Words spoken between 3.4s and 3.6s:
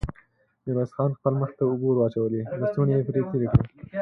کړ.